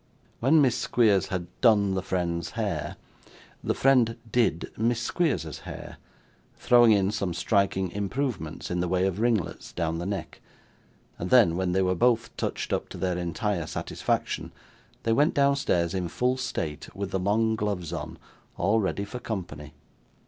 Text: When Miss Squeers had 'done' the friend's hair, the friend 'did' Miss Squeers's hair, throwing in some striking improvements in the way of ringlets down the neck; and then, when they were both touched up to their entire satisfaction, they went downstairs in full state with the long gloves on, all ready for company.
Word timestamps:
When 0.39 0.63
Miss 0.63 0.75
Squeers 0.75 1.27
had 1.27 1.45
'done' 1.61 1.93
the 1.93 2.01
friend's 2.01 2.49
hair, 2.57 2.95
the 3.63 3.75
friend 3.75 4.17
'did' 4.31 4.71
Miss 4.75 4.99
Squeers's 4.99 5.59
hair, 5.59 5.97
throwing 6.55 6.91
in 6.91 7.11
some 7.11 7.35
striking 7.35 7.91
improvements 7.91 8.71
in 8.71 8.79
the 8.79 8.87
way 8.87 9.05
of 9.05 9.19
ringlets 9.19 9.71
down 9.71 9.99
the 9.99 10.07
neck; 10.07 10.41
and 11.19 11.29
then, 11.29 11.55
when 11.55 11.73
they 11.73 11.83
were 11.83 11.93
both 11.93 12.35
touched 12.35 12.73
up 12.73 12.89
to 12.89 12.97
their 12.97 13.19
entire 13.19 13.67
satisfaction, 13.67 14.51
they 15.03 15.13
went 15.13 15.35
downstairs 15.35 15.93
in 15.93 16.07
full 16.07 16.35
state 16.35 16.89
with 16.95 17.11
the 17.11 17.19
long 17.19 17.55
gloves 17.55 17.93
on, 17.93 18.17
all 18.57 18.79
ready 18.79 19.05
for 19.05 19.19
company. 19.19 19.75